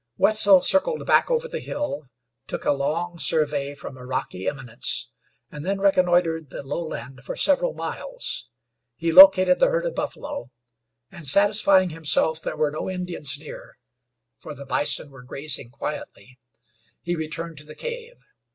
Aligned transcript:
Wetzel 0.17 0.59
circled 0.61 1.05
back 1.05 1.29
over 1.29 1.47
the 1.47 1.59
hill, 1.59 2.07
took 2.47 2.65
a 2.65 2.71
long 2.71 3.19
survey 3.19 3.75
from 3.75 3.97
a 3.99 4.03
rocky 4.03 4.47
eminence, 4.47 5.11
and 5.51 5.63
then 5.63 5.79
reconnoitered 5.79 6.49
the 6.49 6.63
lowland 6.63 7.21
for 7.23 7.35
several 7.35 7.75
miles. 7.75 8.49
He 8.95 9.11
located 9.11 9.59
the 9.59 9.67
herd 9.67 9.85
of 9.85 9.93
buffalo, 9.93 10.49
and 11.11 11.27
satisfying 11.27 11.91
himself 11.91 12.41
there 12.41 12.57
were 12.57 12.71
no 12.71 12.89
Indians 12.89 13.37
near 13.37 13.77
for 14.39 14.55
the 14.55 14.65
bison 14.65 15.11
were 15.11 15.21
grazing 15.21 15.69
quietly 15.69 16.39
he 17.03 17.15
returned 17.15 17.59
to 17.59 17.63
the 17.63 17.75
cave. 17.75 18.15